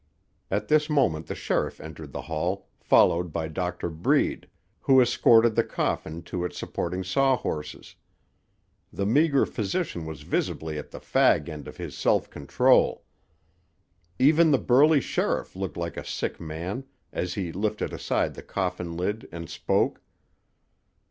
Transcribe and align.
At 0.49 0.67
this 0.67 0.89
moment 0.89 1.27
the 1.27 1.35
sheriff 1.35 1.79
entered 1.79 2.11
the 2.11 2.23
hall, 2.23 2.67
followed 2.79 3.31
by 3.31 3.47
Doctor 3.47 3.87
Breed, 3.91 4.47
who 4.79 4.99
escorted 4.99 5.53
the 5.53 5.63
coffin 5.63 6.23
to 6.23 6.43
its 6.43 6.57
supporting 6.57 7.03
sawhorses. 7.03 7.93
The 8.91 9.05
meager 9.05 9.45
physician 9.45 10.07
was 10.07 10.23
visibly 10.23 10.79
at 10.79 10.89
the 10.89 10.99
fag 10.99 11.49
end 11.49 11.67
of 11.67 11.77
his 11.77 11.95
self 11.95 12.31
control. 12.31 13.03
Even 14.17 14.49
the 14.49 14.57
burly 14.57 15.01
sheriff 15.01 15.55
looked 15.55 15.77
like 15.77 15.97
a 15.97 16.03
sick 16.03 16.39
man, 16.41 16.85
as 17.13 17.35
he 17.35 17.51
lifted 17.51 17.93
aside 17.93 18.33
the 18.33 18.41
coffin 18.41 18.97
lid 18.97 19.29
and 19.31 19.51
spoke. 19.51 20.01